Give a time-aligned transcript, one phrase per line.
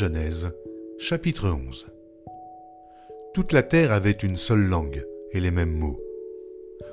[0.00, 0.50] Genèse,
[0.98, 1.88] chapitre 11
[3.34, 6.00] Toute la terre avait une seule langue et les mêmes mots.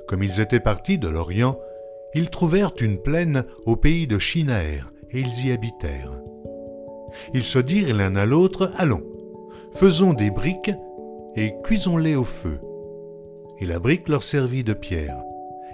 [0.06, 1.58] Comme ils étaient partis de l'Orient,
[2.12, 6.20] ils trouvèrent une plaine au pays de Shinaër, et ils y habitèrent.
[7.32, 9.06] Ils se dirent l'un à l'autre, Allons,
[9.72, 10.72] faisons des briques,
[11.34, 12.60] et cuisons-les au feu.
[13.58, 15.16] Et la brique leur servit de pierre,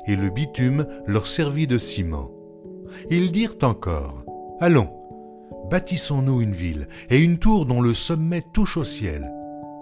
[0.07, 2.31] et le bitume leur servit de ciment.
[3.11, 4.23] Ils dirent encore,
[4.61, 4.89] Allons,
[5.71, 9.31] bâtissons-nous une ville, et une tour dont le sommet touche au ciel,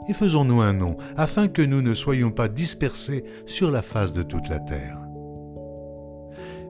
[0.08, 4.22] et faisons-nous un nom, afin que nous ne soyons pas dispersés sur la face de
[4.22, 4.98] toute la terre.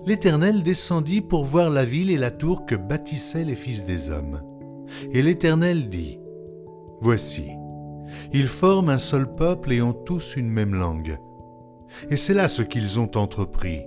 [0.05, 4.43] L'Éternel descendit pour voir la ville et la tour que bâtissaient les fils des hommes.
[5.13, 6.19] Et l'Éternel dit,
[7.01, 7.51] Voici,
[8.33, 11.19] ils forment un seul peuple et ont tous une même langue.
[12.11, 13.83] Et c'est là ce qu'ils ont entrepris.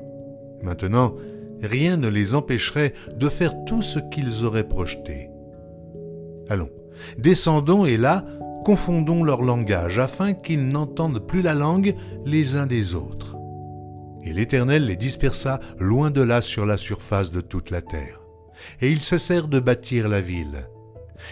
[0.62, 1.14] Maintenant,
[1.62, 5.30] rien ne les empêcherait de faire tout ce qu'ils auraient projeté.
[6.50, 6.70] Allons,
[7.18, 8.26] descendons et là,
[8.64, 13.36] confondons leur langage afin qu'ils n'entendent plus la langue les uns des autres.
[14.24, 18.22] Et l'Éternel les dispersa loin de là sur la surface de toute la terre.
[18.82, 20.68] Et ils cessèrent de bâtir la ville.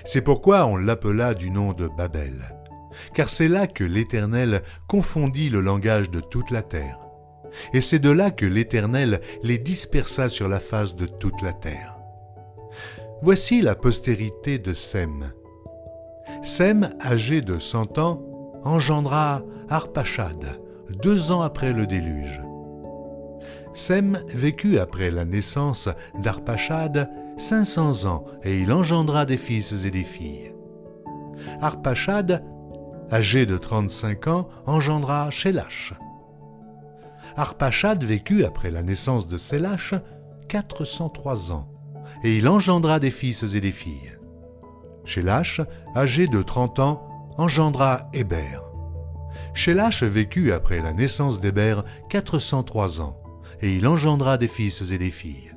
[0.05, 2.55] C'est pourquoi on l'appela du nom de Babel,
[3.13, 7.02] car c'est là que l'Éternel confondit le langage de toute la terre.
[7.73, 11.97] Et c'est de là que l'Éternel les dispersa sur la face de toute la terre.
[13.21, 15.31] Voici la postérité de Sem.
[16.41, 18.21] Sem, âgé de cent ans,
[18.63, 20.59] engendra Arpachad,
[21.01, 22.41] deux ans après le déluge.
[23.73, 25.89] Sem vécut après la naissance
[26.21, 30.53] d'Arpachad cinq cents ans, et il engendra des fils et des filles.
[31.61, 32.43] Arpachad,
[33.11, 35.93] âgé de trente-cinq ans, engendra Shélach.
[37.35, 39.95] Arpachad vécut après la naissance de Sélach
[40.47, 41.67] quatre cent trois ans,
[42.23, 44.17] et il engendra des fils et des filles.
[45.03, 45.61] Shélach,
[45.95, 47.07] âgé de trente ans,
[47.37, 48.59] engendra Héber.
[49.53, 53.19] Shélach vécut après la naissance d'Héber quatre cent trois ans,
[53.61, 55.53] et il engendra des fils et des filles.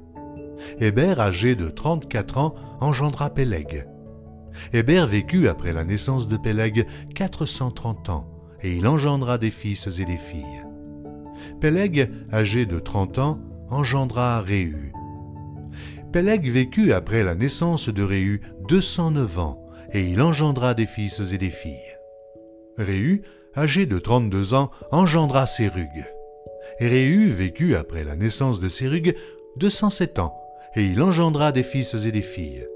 [0.79, 3.87] Héber, âgé de trente-quatre ans, engendra Péleg.
[4.73, 8.31] Héber vécut après la naissance de Péleg quatre cent trente ans,
[8.63, 10.66] et il engendra des fils et des filles.
[11.61, 13.39] Péleg, âgé de trente ans,
[13.71, 14.93] engendra Réhu.
[16.13, 19.63] Péleg vécut après la naissance de Réhu deux cent neuf ans,
[19.93, 21.97] et il engendra des fils et des filles.
[22.79, 23.23] Réhu,
[23.57, 26.07] âgé de trente-deux ans, engendra Sérug.
[26.79, 29.15] Réhu vécut après la naissance de Sérug
[29.57, 30.35] 207 ans,
[30.75, 32.67] et il engendra des fils et des filles.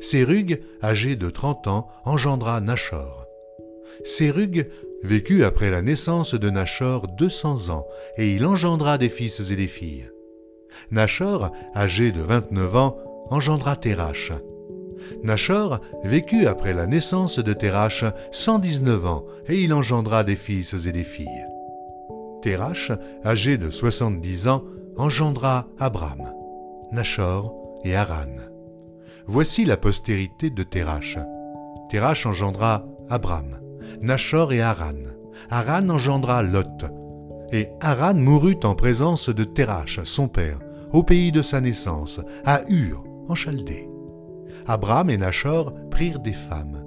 [0.00, 3.26] Sérug, âgé de trente ans, engendra Nachor.
[4.04, 4.68] Sérug
[5.02, 7.86] vécut après la naissance de Nachor 200 ans,
[8.16, 10.08] et il engendra des fils et des filles.
[10.90, 12.96] Nachor, âgé de vingt-neuf ans,
[13.30, 14.32] engendra Terach.
[15.22, 20.92] Nachor vécut après la naissance de Terach 119 ans, et il engendra des fils et
[20.92, 21.46] des filles.
[22.42, 22.92] Terach,
[23.24, 24.64] âgé de soixante-dix ans,
[24.96, 26.32] engendra Abram,
[26.92, 28.36] Nachor et Haran.
[29.26, 31.18] Voici la postérité de Terach.
[31.88, 33.61] Terach engendra Abram,
[34.00, 35.02] Nachor et Haran.
[35.50, 36.86] Haran engendra Lot.
[37.52, 40.58] Et Haran mourut en présence de Terach, son père,
[40.92, 43.88] au pays de sa naissance, à Ur, en Chaldée.
[44.66, 46.84] Abram et Nachor prirent des femmes.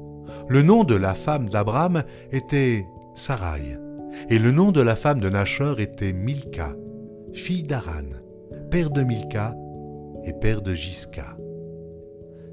[0.48, 3.78] Le nom de la femme d'Abram était Sarai
[4.30, 6.76] et le nom de la femme de Nachor était Milka,
[7.34, 8.10] fille d'Aran,
[8.72, 9.56] père de Milka
[10.24, 11.38] et père de Jiska.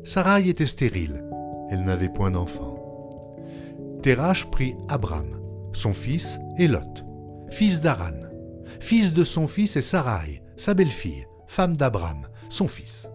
[0.05, 1.25] Sarai était stérile,
[1.71, 2.82] elle n'avait point d'enfant.
[4.03, 5.41] Terach prit Abram,
[5.73, 7.05] son fils, et Lot,
[7.51, 8.21] fils d'Aran,
[8.81, 13.09] fils de son fils et Sarai, sa belle-fille, femme d'Abram, son fils.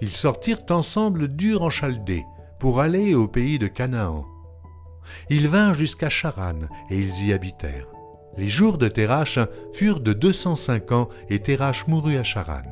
[0.00, 1.70] Ils sortirent ensemble d'Ur en
[2.58, 4.24] pour aller au pays de Canaan
[5.30, 6.58] ils vinrent jusqu'à Charan,
[6.90, 7.88] et ils y habitèrent.
[8.36, 9.38] Les jours de Terach
[9.72, 12.62] furent de deux cent cinq ans, et Terach mourut à Charan.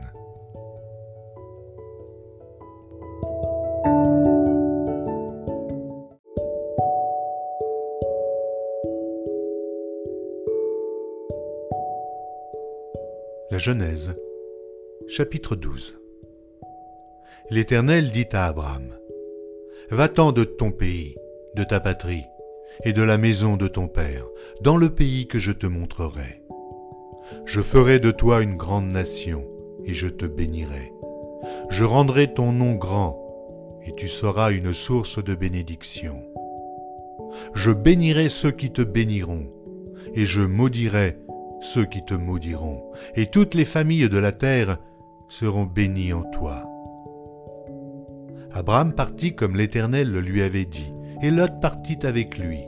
[13.59, 14.15] Genèse,
[15.09, 15.99] chapitre 12
[17.51, 18.95] L'Éternel dit à Abraham,
[19.91, 21.17] Va-t'en de ton pays
[21.55, 22.25] de ta patrie
[22.85, 24.27] et de la maison de ton Père,
[24.61, 26.43] dans le pays que je te montrerai.
[27.47, 29.47] Je ferai de toi une grande nation,
[29.85, 30.93] et je te bénirai.
[31.71, 36.23] Je rendrai ton nom grand, et tu seras une source de bénédiction.
[37.55, 39.47] Je bénirai ceux qui te béniront,
[40.15, 41.17] et je maudirai
[41.67, 42.83] ceux qui te maudiront,
[43.15, 44.79] et toutes les familles de la terre
[45.29, 46.65] seront bénies en toi.
[48.53, 52.61] Abraham partit comme l'Éternel le lui avait dit, et Lot partit avec lui.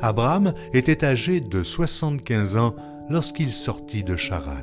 [0.00, 2.76] Abraham était âgé de soixante-quinze ans
[3.08, 4.62] lorsqu'il sortit de Charan.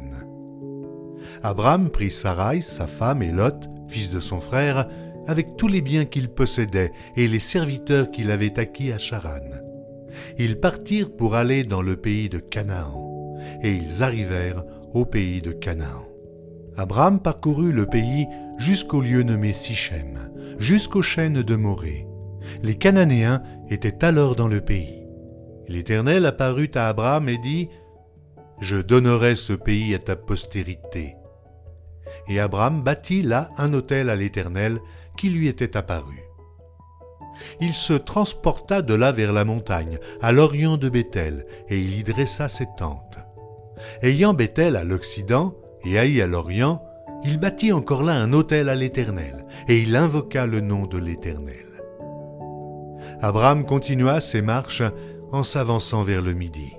[1.41, 4.87] Abraham prit Sarai, sa femme, et Lot, fils de son frère,
[5.27, 9.39] avec tous les biens qu'il possédait et les serviteurs qu'il avait acquis à Charan.
[10.37, 13.12] Ils partirent pour aller dans le pays de Canaan,
[13.61, 14.63] et ils arrivèrent
[14.93, 16.05] au pays de Canaan.
[16.77, 22.07] Abraham parcourut le pays jusqu'au lieu nommé Sichem, jusqu'aux chaînes de Morée.
[22.61, 25.03] Les Cananéens étaient alors dans le pays.
[25.67, 27.69] L'Éternel apparut à Abraham et dit,
[28.59, 31.15] Je donnerai ce pays à ta postérité.
[32.27, 34.79] Et Abraham bâtit là un autel à l'Éternel
[35.17, 36.23] qui lui était apparu.
[37.59, 42.03] Il se transporta de là vers la montagne, à l'orient de Béthel, et il y
[42.03, 43.19] dressa ses tentes.
[44.01, 46.83] Ayant Béthel à l'occident et Haï à l'orient,
[47.23, 51.65] il bâtit encore là un autel à l'Éternel, et il invoqua le nom de l'Éternel.
[53.21, 54.83] Abraham continua ses marches
[55.31, 56.73] en s'avançant vers le midi.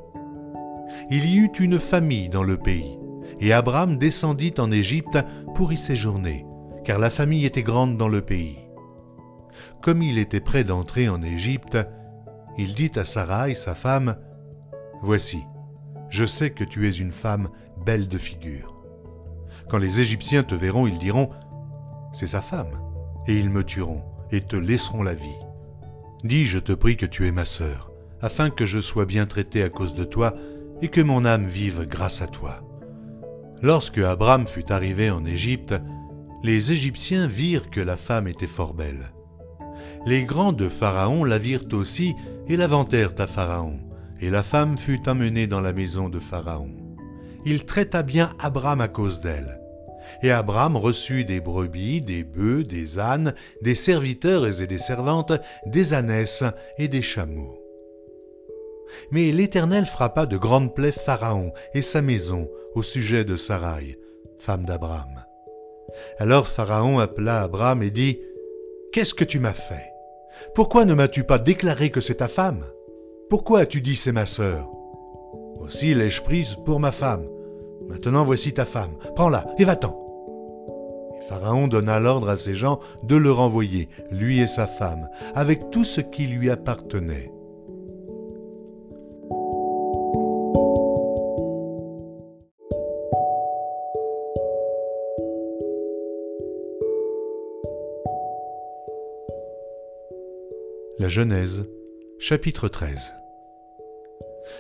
[1.11, 2.99] Il y eut une famille dans le pays,
[3.41, 5.19] et Abraham descendit en Égypte
[5.55, 6.45] pour y séjourner,
[6.85, 8.59] car la famille était grande dans le pays.
[9.81, 11.79] Comme il était près d'entrer en Égypte,
[12.59, 14.17] il dit à Sarai, sa femme,
[15.03, 15.45] Voici,
[16.15, 17.49] je sais que tu es une femme
[17.85, 18.73] belle de figure.
[19.69, 21.31] Quand les Égyptiens te verront, ils diront,
[22.13, 22.79] C'est sa femme,
[23.27, 25.41] et ils me tueront, et te laisseront la vie.
[26.23, 27.91] Dis, je te prie que tu es ma sœur,
[28.21, 30.35] afin que je sois bien traité à cause de toi,
[30.83, 32.61] et que mon âme vive grâce à toi.
[33.61, 35.75] Lorsque Abraham fut arrivé en Égypte,
[36.45, 39.13] les Égyptiens virent que la femme était fort belle.
[40.07, 42.15] Les grands de Pharaon la virent aussi
[42.47, 43.81] et la vantèrent à Pharaon,
[44.21, 46.71] et la femme fut emmenée dans la maison de Pharaon.
[47.45, 49.61] Il traita bien Abraham à cause d'elle.
[50.23, 55.33] Et Abraham reçut des brebis, des bœufs, des ânes, des serviteurs et des servantes,
[55.67, 56.45] des ânesses
[56.79, 57.61] et des chameaux.
[59.11, 63.99] Mais l'Éternel frappa de grandes plaies Pharaon et sa maison au sujet de Sarai,
[64.39, 65.25] femme d'Abraham.
[66.19, 68.21] Alors Pharaon appela Abraham et dit,
[68.93, 69.91] Qu'est-ce que tu m'as fait?
[70.55, 72.65] Pourquoi ne m'as-tu pas déclaré que c'est ta femme?
[73.35, 74.71] Pourquoi as-tu dit c'est ma sœur?
[75.59, 77.27] Aussi l'ai-je prise pour ma femme.
[77.89, 78.93] Maintenant voici ta femme.
[79.17, 79.99] Prends-la et va-t'en.
[81.29, 85.83] Pharaon donna l'ordre à ses gens de le renvoyer, lui et sa femme, avec tout
[85.83, 87.33] ce qui lui appartenait.
[101.01, 101.65] La Genèse,
[102.21, 103.13] chapitre 13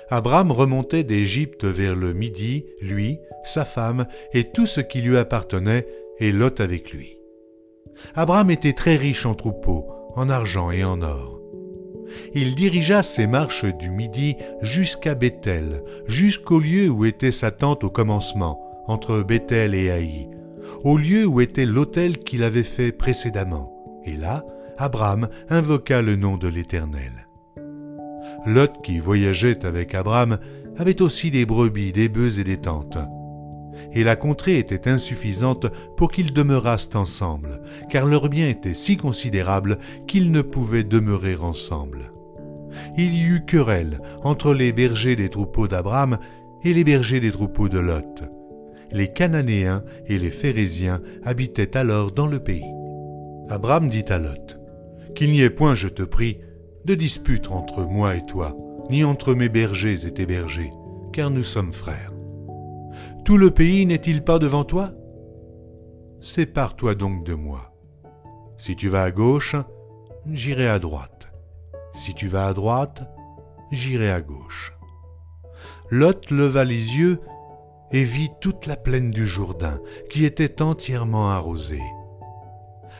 [0.08, 5.86] Abraham remontait d'Égypte vers le midi, lui, sa femme et tout ce qui lui appartenait,
[6.19, 7.19] et Lot avec lui.
[8.14, 11.40] Abraham était très riche en troupeaux, en argent et en or.
[12.34, 17.90] Il dirigea ses marches du midi jusqu'à Bethel, jusqu'au lieu où était sa tente au
[17.90, 20.28] commencement, entre Bethel et Haï,
[20.82, 23.72] au lieu où était l'autel qu'il avait fait précédemment.
[24.05, 24.44] Et là,
[24.76, 27.23] Abraham invoqua le nom de l'Éternel.
[28.46, 30.38] Lot, qui voyageait avec Abraham,
[30.76, 32.98] avait aussi des brebis, des bœufs et des tentes.
[33.93, 39.79] Et la contrée était insuffisante pour qu'ils demeurassent ensemble, car leurs biens étaient si considérables
[40.06, 42.12] qu'ils ne pouvaient demeurer ensemble.
[42.96, 46.19] Il y eut querelle entre les bergers des troupeaux d'Abraham
[46.64, 48.24] et les bergers des troupeaux de Lot.
[48.91, 52.64] Les Cananéens et les Phérésiens habitaient alors dans le pays.
[53.48, 54.58] Abraham dit à Lot,
[55.14, 56.38] qu'il n'y ait point, je te prie,
[56.84, 58.56] de dispute entre moi et toi,
[58.91, 60.72] ni entre mes bergers et tes bergers,
[61.12, 62.12] car nous sommes frères.
[63.24, 64.93] Tout le pays n'est-il pas devant toi?
[66.20, 67.72] Sépare-toi donc de moi.
[68.58, 69.56] Si tu vas à gauche,
[70.31, 71.32] j'irai à droite.
[71.94, 73.03] Si tu vas à droite,
[73.72, 74.74] j'irai à gauche.
[75.91, 77.20] Lot leva les yeux
[77.93, 81.82] et vit toute la plaine du Jourdain, qui était entièrement arrosée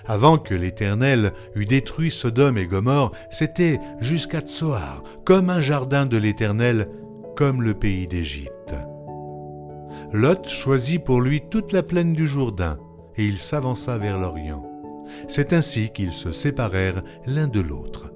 [0.07, 6.17] avant que l'Éternel eût détruit Sodome et Gomorre, c'était jusqu'à Tsoar, comme un jardin de
[6.17, 6.89] l'Éternel,
[7.37, 8.75] comme le pays d'Égypte.
[10.13, 12.79] Lot choisit pour lui toute la plaine du Jourdain,
[13.17, 14.65] et il s'avança vers l'Orient.
[15.29, 18.13] C'est ainsi qu'ils se séparèrent l'un de l'autre.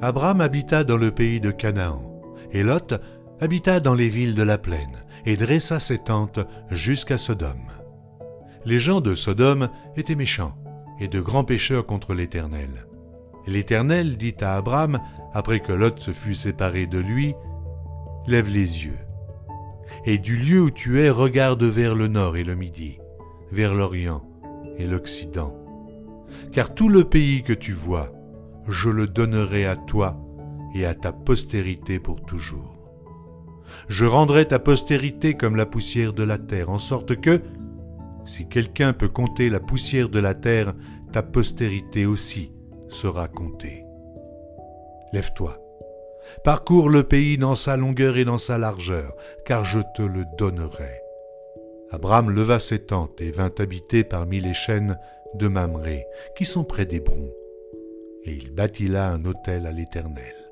[0.00, 2.02] Abraham habita dans le pays de Canaan,
[2.52, 2.94] et Lot
[3.40, 7.72] habita dans les villes de la plaine, et dressa ses tentes jusqu'à Sodome.
[8.64, 10.56] Les gens de Sodome étaient méchants,
[11.00, 12.86] et de grands pécheurs contre l'Éternel.
[13.46, 15.00] L'Éternel dit à Abraham,
[15.32, 17.34] après que Lot se fut séparé de lui,
[18.26, 18.98] Lève les yeux,
[20.04, 22.98] et du lieu où tu es, regarde vers le nord et le midi,
[23.50, 24.22] vers l'orient
[24.76, 25.54] et l'occident.
[26.52, 28.12] car tout le pays que tu vois,
[28.68, 30.20] je le donnerai à toi
[30.74, 32.74] et à ta postérité pour toujours.
[33.88, 37.40] Je rendrai ta postérité comme la poussière de la terre, en sorte que,
[38.28, 40.74] si quelqu'un peut compter la poussière de la terre,
[41.12, 42.52] ta postérité aussi
[42.88, 43.84] sera comptée.
[45.12, 45.58] Lève-toi,
[46.44, 49.16] parcours le pays dans sa longueur et dans sa largeur,
[49.46, 51.00] car je te le donnerai.
[51.90, 54.98] Abraham leva ses tentes et vint habiter parmi les chênes
[55.34, 56.04] de Mamré,
[56.36, 57.32] qui sont près d'Hébron,
[58.24, 60.47] et il bâtit là un autel à l'Éternel.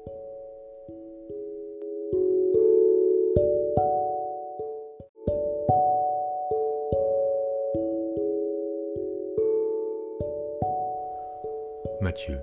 [12.06, 12.38] Matthieu,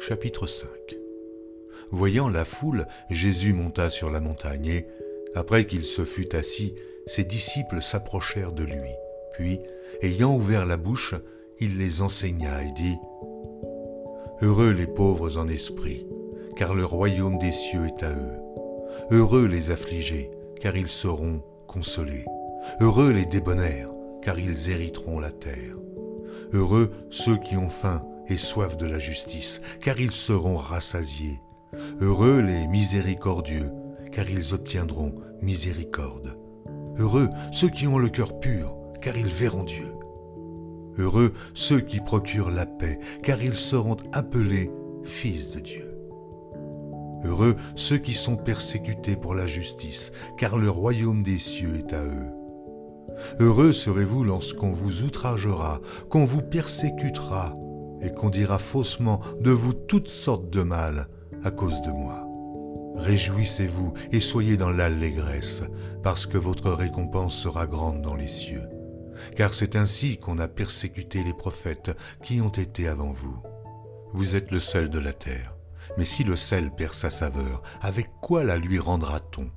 [0.00, 0.68] chapitre 5
[1.92, 4.88] Voyant la foule, Jésus monta sur la montagne et,
[5.36, 6.74] après qu'il se fut assis,
[7.06, 8.90] ses disciples s'approchèrent de lui.
[9.34, 9.60] Puis,
[10.02, 11.14] ayant ouvert la bouche,
[11.60, 12.96] il les enseigna et dit,
[14.42, 16.04] Heureux les pauvres en esprit,
[16.56, 18.40] car le royaume des cieux est à eux.
[19.12, 22.24] Heureux les affligés, car ils seront consolés.
[22.80, 25.76] Heureux les débonnaires, car ils hériteront la terre.
[26.52, 31.40] Heureux ceux qui ont faim, et soif de la justice, car ils seront rassasiés.
[32.00, 33.70] Heureux les miséricordieux,
[34.12, 36.38] car ils obtiendront miséricorde.
[36.98, 39.92] Heureux ceux qui ont le cœur pur, car ils verront Dieu.
[40.98, 44.70] Heureux ceux qui procurent la paix, car ils seront appelés
[45.04, 45.92] fils de Dieu.
[47.24, 52.02] Heureux ceux qui sont persécutés pour la justice, car le royaume des cieux est à
[52.02, 52.30] eux.
[53.40, 57.54] Heureux serez-vous lorsqu'on vous outragera, qu'on vous persécutera
[58.00, 61.08] et qu'on dira faussement de vous toutes sortes de mal
[61.44, 62.26] à cause de moi.
[62.96, 65.62] Réjouissez-vous et soyez dans l'allégresse,
[66.02, 68.68] parce que votre récompense sera grande dans les cieux.
[69.34, 73.42] Car c'est ainsi qu'on a persécuté les prophètes qui ont été avant vous.
[74.12, 75.56] Vous êtes le sel de la terre.
[75.98, 79.50] Mais si le sel perd sa saveur, avec quoi la lui rendra-t-on?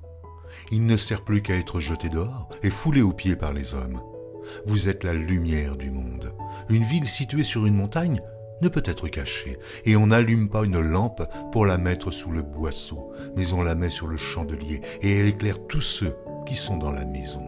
[0.71, 4.01] Il ne sert plus qu'à être jeté dehors et foulé aux pieds par les hommes.
[4.65, 6.33] Vous êtes la lumière du monde.
[6.69, 8.21] Une ville située sur une montagne
[8.61, 12.41] ne peut être cachée, et on n'allume pas une lampe pour la mettre sous le
[12.41, 16.15] boisseau, mais on la met sur le chandelier, et elle éclaire tous ceux
[16.45, 17.47] qui sont dans la maison.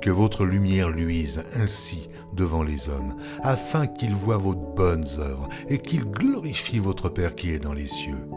[0.00, 5.78] Que votre lumière luise ainsi devant les hommes, afin qu'ils voient vos bonnes œuvres, et
[5.78, 8.28] qu'ils glorifient votre Père qui est dans les cieux.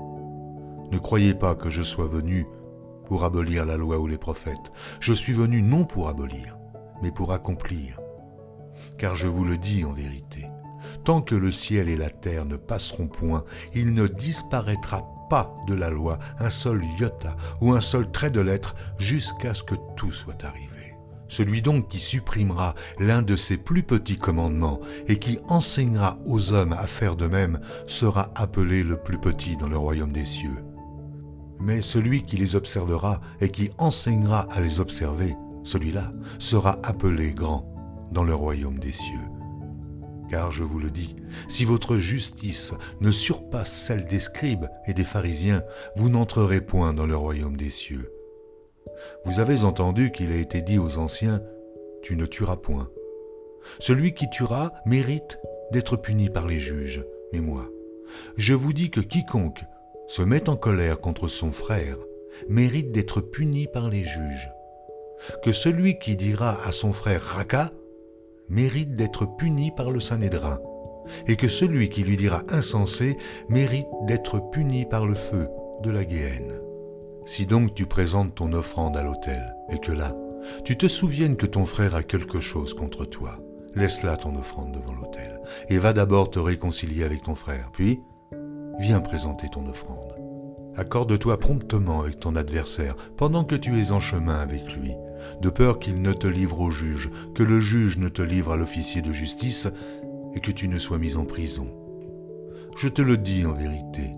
[0.92, 2.48] Ne croyez pas que je sois venu
[3.06, 4.72] pour abolir la loi ou les prophètes.
[5.00, 6.58] Je suis venu non pour abolir,
[7.02, 8.00] mais pour accomplir.
[8.98, 10.48] Car je vous le dis en vérité,
[11.04, 13.44] tant que le ciel et la terre ne passeront point,
[13.74, 18.42] il ne disparaîtra pas de la loi un seul iota ou un seul trait de
[18.42, 20.96] lettre jusqu'à ce que tout soit arrivé.
[21.30, 26.74] Celui donc qui supprimera l'un de ces plus petits commandements et qui enseignera aux hommes
[26.74, 30.66] à faire de même sera appelé le plus petit dans le royaume des cieux.
[31.62, 37.72] Mais celui qui les observera et qui enseignera à les observer, celui-là sera appelé grand
[38.12, 39.28] dans le royaume des cieux.
[40.30, 41.16] Car je vous le dis,
[41.50, 45.64] si votre justice ne surpasse celle des scribes et des pharisiens,
[45.98, 48.12] vous n'entrerez point dans le royaume des cieux.
[49.26, 51.42] Vous avez entendu qu'il a été dit aux anciens,
[52.02, 52.90] Tu ne tueras point.
[53.80, 55.38] Celui qui tuera mérite
[55.72, 57.06] d'être puni par les juges.
[57.34, 57.70] Mais moi,
[58.38, 59.64] je vous dis que quiconque
[60.08, 61.98] se met en colère contre son frère
[62.50, 64.50] mérite d'être puni par les juges
[65.44, 67.72] que celui qui dira à son frère Raka
[68.50, 70.60] mérite d'être puni par le Sanhédrin,
[71.28, 73.18] et que celui qui lui dira insensé
[73.50, 75.48] mérite d'être puni par le feu
[75.84, 76.60] de la Guéhenne.
[77.26, 80.16] Si donc tu présentes ton offrande à l'autel, et que là,
[80.66, 83.40] tu te souviennes que ton frère a quelque chose contre toi,
[83.76, 88.00] laisse là ton offrande devant l'autel, et va d'abord te réconcilier avec ton frère, puis
[88.80, 90.16] viens présenter ton offrande.
[90.76, 94.94] Accorde-toi promptement avec ton adversaire pendant que tu es en chemin avec lui,
[95.42, 98.58] de peur qu'il ne te livre au juge, que le juge ne te livre à
[98.58, 99.68] l'officier de justice,
[100.34, 101.68] et que tu ne sois mis en prison.
[102.78, 104.12] Je te le dis en vérité,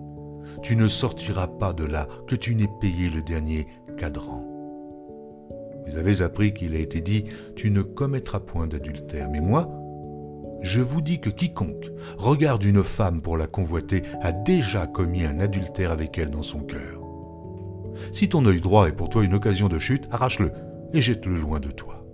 [0.62, 3.66] tu ne sortiras pas de là que tu n'aies payé le dernier
[3.98, 4.48] cadran.
[5.86, 7.24] Vous avez appris qu'il a été dit,
[7.56, 9.68] tu ne commettras point d'adultère, mais moi,
[10.62, 15.40] je vous dis que quiconque regarde une femme pour la convoiter a déjà commis un
[15.40, 17.02] adultère avec elle dans son cœur.
[18.12, 20.52] Si ton œil droit est pour toi une occasion de chute, arrache-le
[20.92, 22.04] et jette-le loin de toi.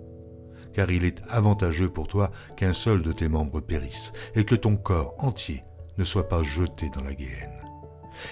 [0.73, 4.77] Car il est avantageux pour toi qu'un seul de tes membres périsse, et que ton
[4.77, 5.63] corps entier
[5.97, 7.61] ne soit pas jeté dans la guéhenne.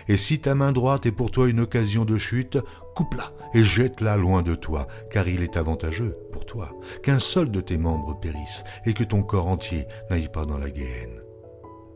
[0.07, 2.57] Et si ta main droite est pour toi une occasion de chute,
[2.95, 6.71] coupe-la et jette-la loin de toi, car il est avantageux pour toi
[7.03, 10.69] qu'un seul de tes membres périsse, et que ton corps entier n'aille pas dans la
[10.69, 11.21] guéhenne.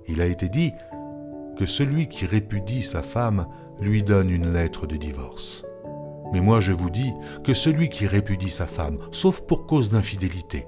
[0.07, 0.71] Il a été dit
[1.57, 3.47] que celui qui répudie sa femme
[3.79, 5.63] lui donne une lettre de divorce.
[6.33, 7.13] Mais moi je vous dis
[7.43, 10.65] que celui qui répudie sa femme, sauf pour cause d'infidélité,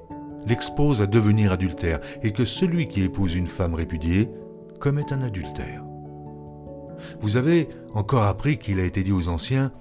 [0.47, 4.29] l'expose à devenir adultère, et que celui qui épouse une femme répudiée
[4.79, 5.83] commet un adultère.
[7.19, 9.71] Vous avez encore appris qu'il a été dit aux anciens,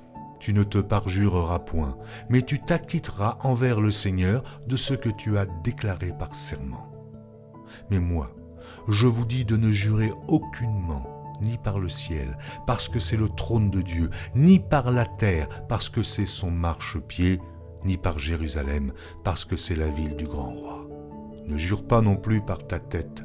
[0.41, 1.97] tu ne te parjureras point,
[2.29, 6.93] mais tu t'acquitteras envers le Seigneur de ce que tu as déclaré par serment.
[7.91, 8.31] Mais moi,
[8.89, 12.37] je vous dis de ne jurer aucunement, ni par le ciel,
[12.67, 16.51] parce que c'est le trône de Dieu, ni par la terre, parce que c'est son
[16.51, 17.41] marchepied,
[17.85, 20.87] ni par Jérusalem, parce que c'est la ville du grand roi.
[21.47, 23.25] Ne jure pas non plus par ta tête,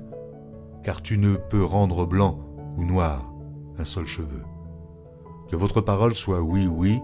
[0.83, 2.39] car tu ne peux rendre blanc
[2.77, 3.31] ou noir
[3.77, 4.43] un seul cheveu.
[5.49, 6.99] Que votre parole soit oui, oui,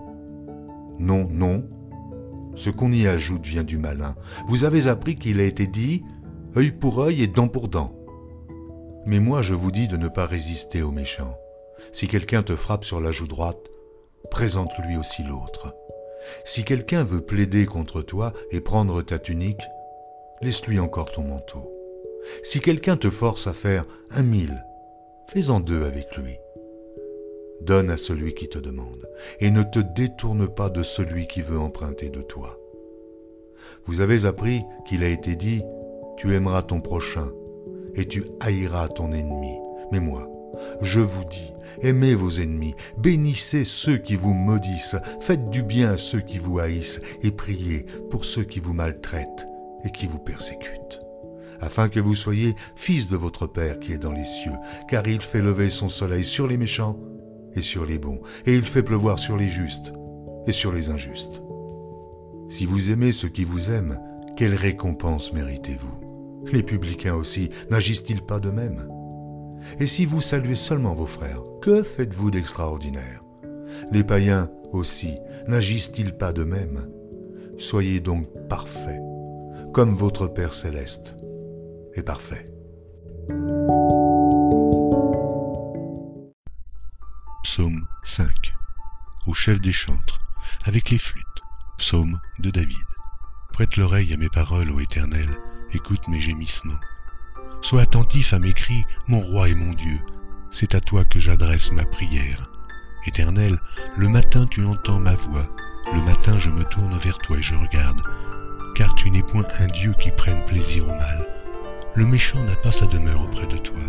[0.99, 1.67] non, non.
[2.55, 4.15] Ce qu'on y ajoute vient du malin.
[4.47, 6.03] Vous avez appris qu'il a été dit
[6.55, 7.93] œil pour œil et dent pour dent.
[9.05, 11.37] Mais moi je vous dis de ne pas résister aux méchants.
[11.93, 13.69] Si quelqu'un te frappe sur la joue droite,
[14.31, 15.75] présente-lui aussi l'autre.
[16.43, 19.61] Si quelqu'un veut plaider contre toi et prendre ta tunique,
[20.41, 21.71] laisse-lui encore ton manteau.
[22.43, 24.65] Si quelqu'un te force à faire un mille,
[25.27, 26.37] fais-en deux avec lui.
[27.61, 29.07] Donne à celui qui te demande,
[29.39, 32.59] et ne te détourne pas de celui qui veut emprunter de toi.
[33.85, 35.63] Vous avez appris qu'il a été dit,
[36.17, 37.31] tu aimeras ton prochain,
[37.95, 39.55] et tu haïras ton ennemi.
[39.91, 40.29] Mais moi,
[40.81, 45.97] je vous dis, aimez vos ennemis, bénissez ceux qui vous maudissent, faites du bien à
[45.97, 49.47] ceux qui vous haïssent, et priez pour ceux qui vous maltraitent
[49.83, 51.01] et qui vous persécutent
[51.61, 54.55] afin que vous soyez fils de votre Père qui est dans les cieux,
[54.87, 56.99] car il fait lever son soleil sur les méchants
[57.55, 59.93] et sur les bons, et il fait pleuvoir sur les justes
[60.47, 61.41] et sur les injustes.
[62.49, 63.99] Si vous aimez ceux qui vous aiment,
[64.37, 66.04] quelle récompense méritez-vous?
[66.51, 68.87] Les publicains aussi, n'agissent-ils pas de même
[69.79, 73.23] Et si vous saluez seulement vos frères, que faites-vous d'extraordinaire?
[73.91, 76.89] Les païens aussi, n'agissent-ils pas de même
[77.57, 79.01] Soyez donc parfaits,
[79.73, 81.15] comme votre Père céleste
[81.93, 82.45] est parfait.
[87.43, 88.27] Psaume 5
[89.27, 90.19] Au chef des chantres,
[90.65, 91.25] avec les flûtes.
[91.77, 92.77] Psaume de David.
[93.51, 95.27] Prête l'oreille à mes paroles, ô Éternel,
[95.73, 96.79] écoute mes gémissements.
[97.61, 99.99] Sois attentif à mes cris, mon roi et mon Dieu,
[100.51, 102.49] c'est à toi que j'adresse ma prière.
[103.07, 103.59] Éternel,
[103.97, 105.47] le matin tu entends ma voix,
[105.93, 108.01] le matin je me tourne vers toi et je regarde,
[108.75, 111.27] car tu n'es point un Dieu qui prenne plaisir au mal.
[111.95, 113.79] Le méchant n'a pas sa demeure auprès de toi.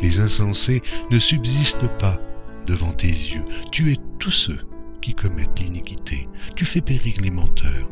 [0.00, 2.18] Les insensés ne subsistent pas
[2.66, 3.44] devant tes yeux.
[3.70, 4.60] Tu es tous ceux
[5.02, 6.28] qui commettent l'iniquité.
[6.56, 7.88] Tu fais périr les menteurs.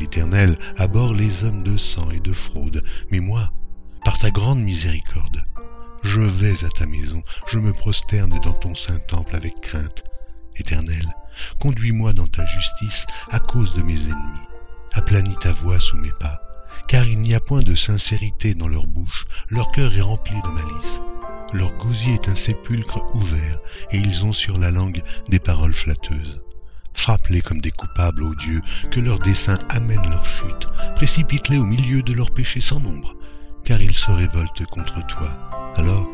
[0.00, 2.82] L'Éternel abhorre les hommes de sang et de fraude.
[3.10, 3.52] Mais moi,
[4.02, 5.44] par ta grande miséricorde,
[6.02, 10.02] je vais à ta maison, je me prosterne dans ton saint temple avec crainte.
[10.56, 11.04] Éternel,
[11.60, 14.46] conduis-moi dans ta justice à cause de mes ennemis.
[14.94, 16.40] Aplanis ta voix sous mes pas,
[16.88, 20.48] car il n'y a point de sincérité dans leur bouche, leur cœur est rempli de
[20.48, 21.02] malice.
[21.52, 23.58] Leur gosier est un sépulcre ouvert,
[23.90, 26.40] et ils ont sur la langue des paroles flatteuses.
[27.00, 28.60] Frappe-les comme des coupables, ô Dieu,
[28.90, 30.68] que leur dessein amène leur chute.
[30.96, 33.14] Précipite-les au milieu de leurs péchés sans nombre,
[33.64, 35.30] car ils se révoltent contre toi.
[35.76, 36.06] Alors,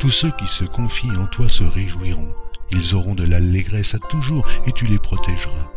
[0.00, 2.34] tous ceux qui se confient en toi se réjouiront.
[2.72, 5.70] Ils auront de l'allégresse à toujours, et tu les protégeras.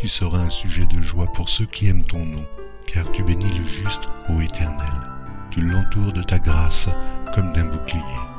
[0.00, 2.44] Tu seras un sujet de joie pour ceux qui aiment ton nom,
[2.92, 4.92] car tu bénis le juste, ô Éternel.
[5.52, 6.88] Tu l'entoures de ta grâce
[7.36, 8.31] comme d'un bouclier.